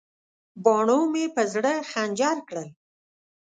[0.63, 2.69] باڼو مې په زړه خنجر کړل.